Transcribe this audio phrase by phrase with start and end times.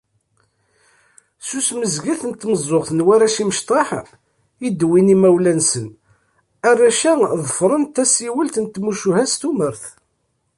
[1.47, 3.89] S usmuzget s tmeẓẓuɣt n warrac imecṭaḥ
[4.67, 5.87] i d-wwin yimawlan-nsen,
[6.69, 9.83] arrac-a ḍefren tasiwelt n tmucuha s tumert.